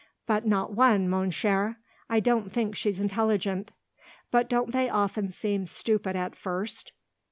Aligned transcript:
But 0.25 0.47
not 0.47 0.73
one, 0.73 1.07
mon 1.07 1.29
cher. 1.29 1.77
I 2.09 2.19
don't 2.19 2.51
think 2.51 2.73
she's 2.75 2.99
intelligent." 2.99 3.69
"But 4.31 4.49
don't 4.49 4.71
they 4.71 4.89
often 4.89 5.29
seem 5.29 5.67
stupid 5.67 6.15
at 6.15 6.35
first?" 6.35 6.91